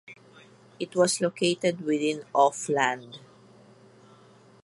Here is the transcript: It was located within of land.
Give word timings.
It 0.79 0.95
was 0.95 1.21
located 1.21 1.81
within 1.81 2.23
of 2.33 2.67
land. 2.69 3.19